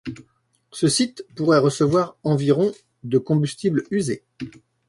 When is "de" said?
3.03-3.19